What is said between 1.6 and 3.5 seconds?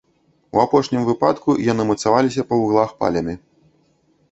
яны мацаваліся па вуглах палямі.